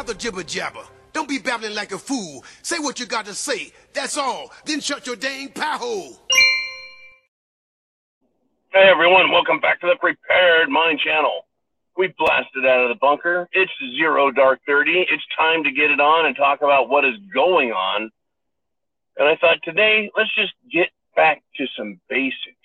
[0.00, 0.80] Stop the jibber jabber.
[1.12, 2.42] Don't be babbling like a fool.
[2.62, 3.70] Say what you got to say.
[3.92, 4.50] That's all.
[4.64, 6.16] Then shut your dang pie hole.
[8.72, 11.44] Hey everyone, welcome back to the Prepared Mind channel.
[11.98, 13.46] We blasted out of the bunker.
[13.52, 15.04] It's zero dark 30.
[15.10, 18.10] It's time to get it on and talk about what is going on.
[19.18, 22.56] And I thought today, let's just get back to some basics.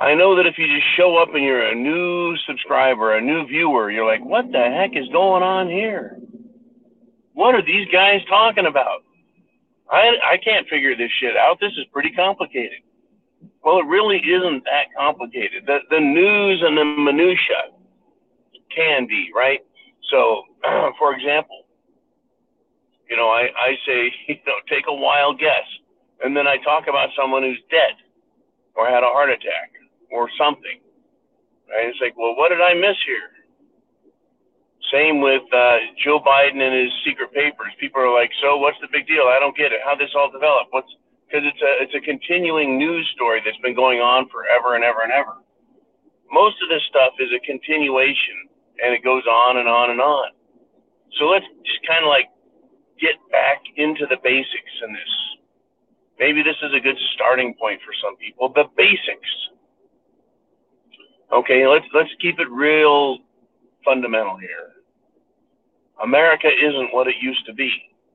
[0.00, 3.46] I know that if you just show up and you're a new subscriber, a new
[3.46, 6.18] viewer, you're like, what the heck is going on here?
[7.32, 9.02] What are these guys talking about?
[9.90, 11.58] I, I can't figure this shit out.
[11.60, 12.78] This is pretty complicated.
[13.64, 15.64] Well, it really isn't that complicated.
[15.66, 17.74] The, the news and the minutia
[18.74, 19.60] can be, right?
[20.12, 20.42] So,
[20.98, 21.64] for example,
[23.10, 25.66] you know, I, I say, you know, take a wild guess.
[26.22, 27.94] And then I talk about someone who's dead
[28.76, 29.72] or had a heart attack
[30.10, 30.80] or something.
[31.68, 31.88] Right?
[31.88, 33.30] It's like, well, what did I miss here?
[34.92, 37.76] Same with uh, Joe Biden and his secret papers.
[37.78, 39.28] People are like, so what's the big deal?
[39.28, 39.80] I don't get it.
[39.84, 40.72] How this all developed?
[40.72, 40.88] What's
[41.28, 45.04] because it's a it's a continuing news story that's been going on forever and ever
[45.04, 45.36] and ever.
[46.32, 48.48] Most of this stuff is a continuation,
[48.80, 50.32] and it goes on and on and on.
[51.20, 52.32] So let's just kind of like
[53.00, 55.14] get back into the basics in this.
[56.18, 58.48] Maybe this is a good starting point for some people.
[58.52, 59.30] The basics.
[61.32, 63.18] Okay, let's let's keep it real
[63.84, 64.72] fundamental here.
[66.02, 67.70] America isn't what it used to be.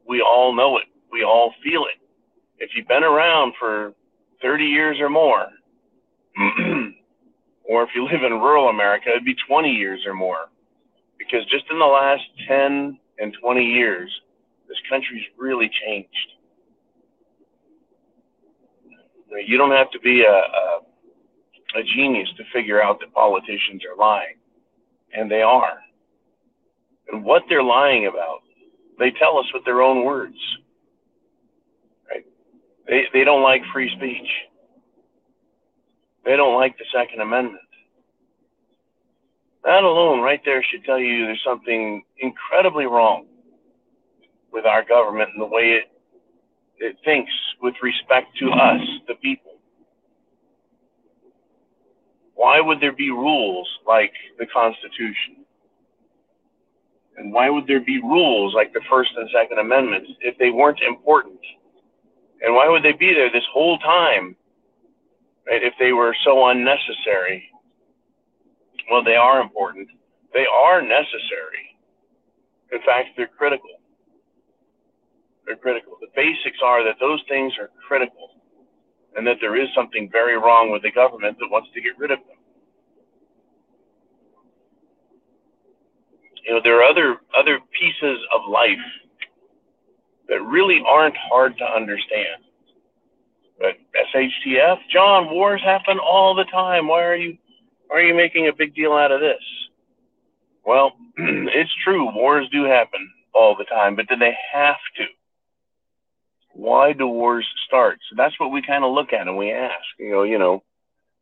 [0.07, 0.85] We all know it.
[1.12, 2.00] We all feel it.
[2.57, 3.94] If you've been around for
[4.41, 5.47] 30 years or more,
[7.63, 10.50] or if you live in rural America, it'd be 20 years or more.
[11.19, 14.09] Because just in the last 10 and 20 years,
[14.68, 16.09] this country's really changed.
[19.46, 20.79] You don't have to be a, a
[21.75, 24.35] a genius to figure out that politicians are lying.
[25.13, 25.79] And they are.
[27.11, 28.39] And what they're lying about,
[29.00, 30.38] they tell us with their own words.
[32.09, 32.25] Right?
[32.88, 34.29] They, they don't like free speech.
[36.25, 37.59] They don't like the Second Amendment.
[39.63, 43.28] That alone, right there, should tell you there's something incredibly wrong
[44.51, 45.85] with our government and the way it,
[46.78, 49.53] it thinks with respect to us, the people.
[52.43, 55.45] Why would there be rules like the Constitution?
[57.15, 60.81] And why would there be rules like the First and Second Amendments if they weren't
[60.85, 61.39] important?
[62.41, 64.35] And why would they be there this whole time
[65.47, 67.49] right, if they were so unnecessary?
[68.91, 69.87] Well, they are important.
[70.33, 71.79] They are necessary.
[72.73, 73.69] In fact, they're critical.
[75.45, 75.93] They're critical.
[76.01, 78.31] The basics are that those things are critical
[79.15, 82.11] and that there is something very wrong with the government that wants to get rid
[82.11, 82.32] of them.
[86.45, 88.77] You know, there are other other pieces of life
[90.29, 92.43] that really aren't hard to understand.
[93.59, 93.75] But
[94.13, 96.87] SHTF, John, wars happen all the time.
[96.87, 97.37] Why are you
[97.87, 99.43] why are you making a big deal out of this?
[100.65, 105.05] Well, it's true, wars do happen all the time, but do they have to?
[106.53, 107.99] why do wars start?
[108.09, 110.63] So that's what we kind of look at and we ask, you know, you know,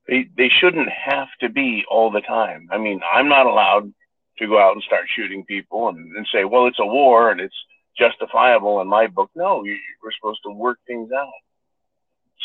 [0.08, 2.68] they, they shouldn't have to be all the time.
[2.72, 3.94] I mean, I'm not allowed
[4.38, 7.40] to go out and start shooting people and, and say, well, it's a war and
[7.40, 7.56] it's
[7.98, 9.30] justifiable in my book.
[9.36, 11.32] No, you, we're supposed to work things out.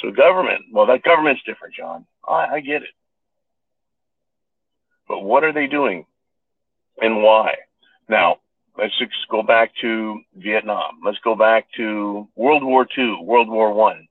[0.02, 2.06] So government, well, that government's different, John.
[2.26, 2.90] I, I get it.
[5.08, 6.04] But what are they doing
[7.00, 7.54] and why?
[8.08, 8.38] Now,
[8.78, 8.94] Let's
[9.30, 11.00] go back to Vietnam.
[11.04, 14.06] Let's go back to World War II, World War One.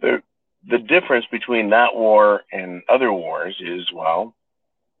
[0.00, 0.22] The
[0.68, 4.34] the difference between that war and other wars is well,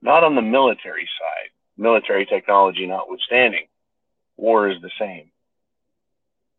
[0.02, 3.66] not on the military side, military technology notwithstanding,
[4.36, 5.30] war is the same.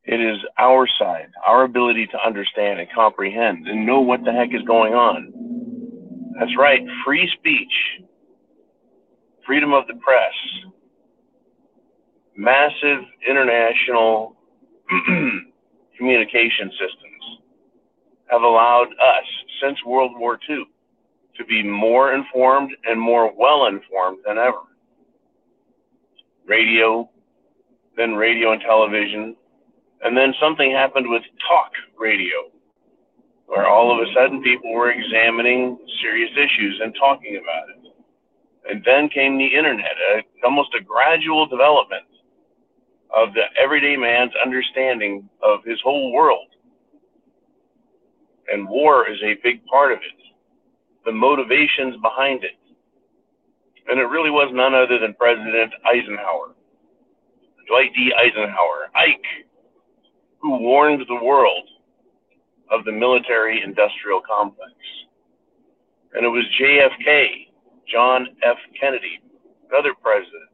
[0.03, 4.53] It is our side, our ability to understand and comprehend and know what the heck
[4.53, 5.33] is going on.
[6.39, 8.05] That's right, free speech,
[9.45, 10.33] freedom of the press,
[12.37, 14.35] massive international
[15.97, 17.39] communication systems
[18.27, 19.25] have allowed us
[19.61, 20.65] since World War II
[21.37, 24.61] to be more informed and more well informed than ever.
[26.45, 27.09] Radio,
[27.95, 29.35] then radio and television,
[30.03, 32.49] and then something happened with talk radio,
[33.47, 37.93] where all of a sudden people were examining serious issues and talking about it.
[38.69, 42.03] And then came the internet, a, almost a gradual development
[43.15, 46.47] of the everyday man's understanding of his whole world.
[48.51, 50.26] And war is a big part of it,
[51.07, 52.59] the motivations behind it.
[53.87, 56.53] And it really was none other than President Eisenhower
[57.67, 58.13] Dwight D.
[58.15, 59.47] Eisenhower, Ike,
[60.39, 61.67] who warned the world
[62.71, 64.71] of the military industrial complex.
[66.13, 67.51] And it was JFK,
[67.91, 68.57] John F.
[68.79, 69.19] Kennedy,
[69.69, 70.49] another president,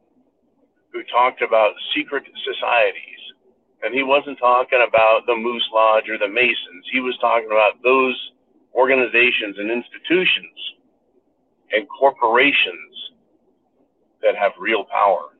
[0.92, 3.22] who talked about secret societies.
[3.82, 6.86] And he wasn't talking about the Moose Lodge or the Masons.
[6.92, 8.18] He was talking about those
[8.74, 10.58] organizations and institutions
[11.72, 13.12] and corporations
[14.22, 15.30] that have real power.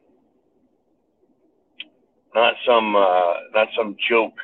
[2.34, 4.34] Not some, uh, not some joke,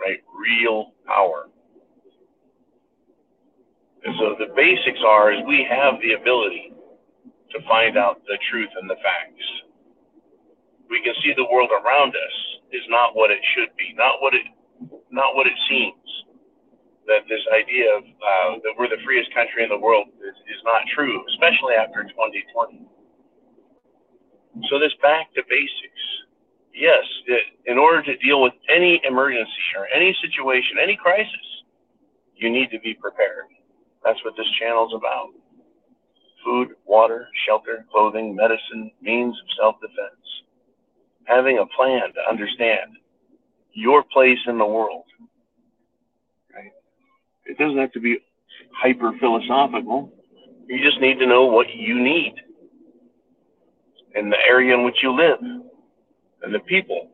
[0.00, 0.18] right?
[0.38, 1.48] Real power.
[4.04, 6.72] And so the basics are is we have the ability
[7.50, 9.46] to find out the truth and the facts.
[10.88, 12.36] We can see the world around us
[12.72, 14.46] is not what it should be, not what it
[15.10, 16.25] not what it seems.
[17.06, 20.60] That this idea of uh, that we're the freest country in the world is, is
[20.64, 22.82] not true, especially after 2020.
[24.70, 26.02] So this back to basics.
[26.74, 31.46] Yes, it, in order to deal with any emergency or any situation, any crisis,
[32.34, 33.46] you need to be prepared.
[34.04, 35.30] That's what this channel is about.
[36.44, 40.26] Food, water, shelter, clothing, medicine, means of self-defense.
[41.24, 42.92] Having a plan to understand
[43.72, 45.04] your place in the world.
[47.46, 48.18] It doesn't have to be
[48.72, 50.12] hyper philosophical.
[50.68, 52.34] You just need to know what you need
[54.14, 55.38] in the area in which you live
[56.42, 57.10] and the people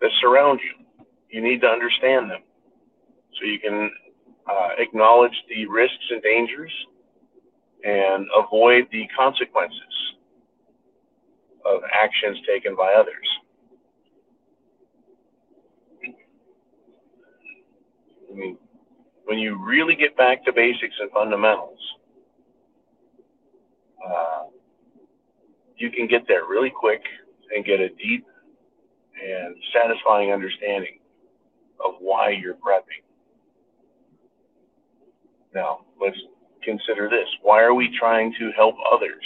[0.00, 1.06] that surround you.
[1.30, 2.40] You need to understand them
[3.38, 3.90] so you can
[4.50, 6.72] uh, acknowledge the risks and dangers
[7.84, 9.80] and avoid the consequences
[11.64, 13.28] of actions taken by others.
[18.30, 18.58] I mean,
[19.26, 21.78] when you really get back to basics and fundamentals,
[24.06, 24.44] uh,
[25.76, 27.02] you can get there really quick
[27.54, 28.24] and get a deep
[29.22, 31.00] and satisfying understanding
[31.84, 33.02] of why you're prepping.
[35.54, 36.18] Now, let's
[36.62, 37.26] consider this.
[37.42, 39.24] Why are we trying to help others?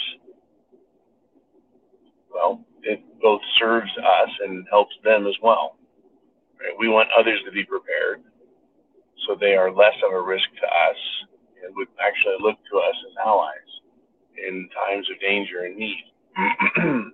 [2.32, 5.76] Well, it both serves us and helps them as well.
[6.58, 6.72] Right?
[6.78, 8.22] We want others to be prepared
[9.26, 10.96] so they are less of a risk to us
[11.64, 13.70] and would actually look to us as allies
[14.48, 16.04] in times of danger and need.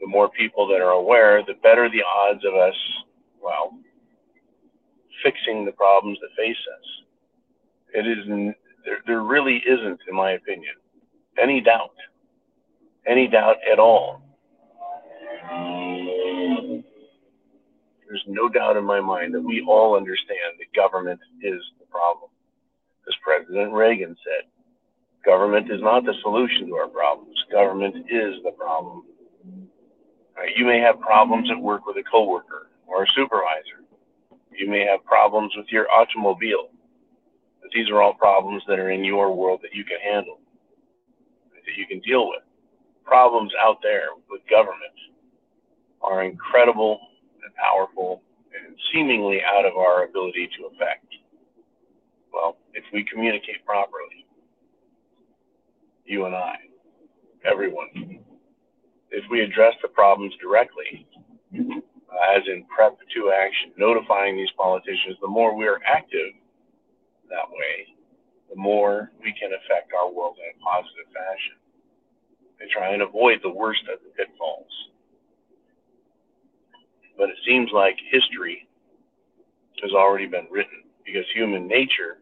[0.00, 2.74] the more people that are aware, the better the odds of us,
[3.42, 3.78] well,
[5.22, 6.86] fixing the problems that face us.
[7.94, 8.54] It isn't,
[8.84, 10.74] there, there really isn't, in my opinion,
[11.40, 11.94] any doubt,
[13.06, 14.22] any doubt at all.
[18.10, 22.30] There's no doubt in my mind that we all understand that government is the problem.
[23.08, 24.50] As President Reagan said,
[25.24, 27.36] government is not the solution to our problems.
[27.52, 29.04] Government is the problem.
[30.36, 30.52] Right?
[30.56, 33.86] You may have problems at work with a coworker or a supervisor.
[34.52, 36.70] You may have problems with your automobile
[37.72, 40.40] these are all problems that are in your world that you can handle,
[41.54, 42.42] that you can deal with.
[43.04, 44.94] Problems out there with government
[46.02, 47.00] are incredible
[47.60, 48.22] powerful
[48.54, 51.06] and seemingly out of our ability to affect.
[52.32, 54.26] Well, if we communicate properly,
[56.04, 56.56] you and I,
[57.44, 58.20] everyone,
[59.10, 61.06] if we address the problems directly,
[61.54, 66.34] uh, as in prep to action, notifying these politicians, the more we are active
[67.28, 67.86] that way,
[68.50, 71.56] the more we can affect our world in a positive fashion
[72.60, 74.90] and try and avoid the worst of the pitfalls.
[77.20, 78.66] But it seems like history
[79.84, 82.18] has already been written because human nature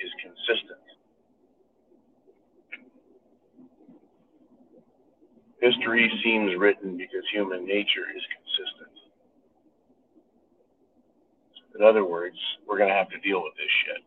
[0.00, 0.80] is consistent.
[5.62, 8.92] History seems written because human nature is consistent.
[11.78, 12.36] In other words,
[12.68, 14.02] we're going to have to deal with this shit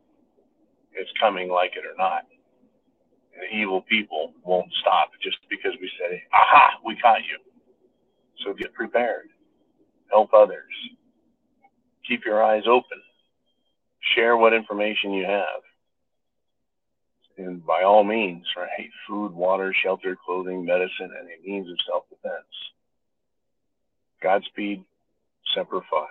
[0.95, 2.23] it's coming like it or not.
[3.35, 7.39] And evil people won't stop just because we say, aha, we caught you.
[8.45, 9.29] So get prepared.
[10.13, 10.71] Help others.
[12.07, 13.01] Keep your eyes open.
[14.15, 15.63] Share what information you have.
[17.37, 18.89] And by all means, right?
[19.07, 22.45] Food, water, shelter, clothing, medicine, and a means of self defense.
[24.21, 24.83] Godspeed,
[25.55, 26.05] Semper Fi.